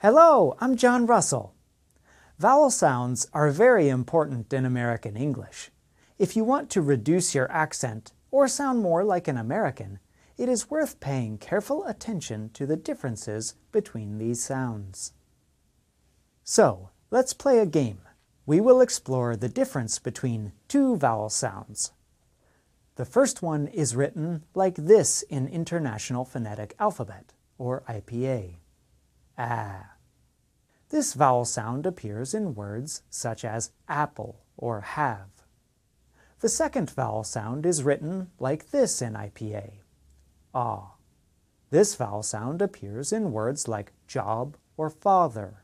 [0.00, 1.56] Hello, I'm John Russell.
[2.38, 5.72] Vowel sounds are very important in American English.
[6.20, 9.98] If you want to reduce your accent or sound more like an American,
[10.36, 15.14] it is worth paying careful attention to the differences between these sounds.
[16.44, 18.02] So, let's play a game.
[18.46, 21.90] We will explore the difference between two vowel sounds.
[22.94, 28.58] The first one is written like this in International Phonetic Alphabet, or IPA.
[29.38, 29.92] Ah.
[30.88, 35.28] This vowel sound appears in words such as apple or have.
[36.40, 39.70] The second vowel sound is written like this in IPA,
[40.54, 40.94] ah.
[41.70, 45.62] This vowel sound appears in words like job or father.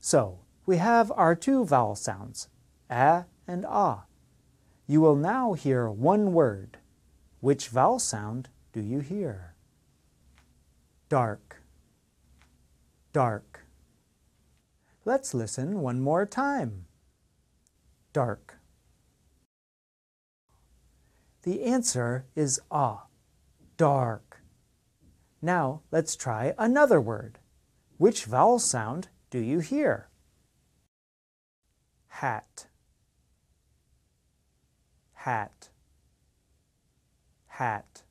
[0.00, 2.48] So, we have our two vowel sounds,
[2.88, 4.04] a and ah.
[4.86, 6.78] You will now hear one word.
[7.40, 9.54] Which vowel sound do you hear?
[11.08, 11.62] Dark,
[13.14, 13.64] dark.
[15.04, 16.86] Let's listen one more time.
[18.12, 18.58] Dark.
[21.44, 23.04] The answer is ah,
[23.76, 24.40] dark.
[25.40, 27.38] Now let's try another word.
[27.98, 30.08] Which vowel sound do you hear?
[32.08, 32.66] Hat,
[35.12, 35.68] hat,
[37.46, 38.02] hat.